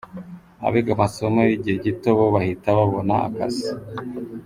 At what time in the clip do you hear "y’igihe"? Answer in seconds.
1.47-1.77